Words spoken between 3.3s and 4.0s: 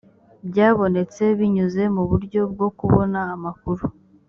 amakuru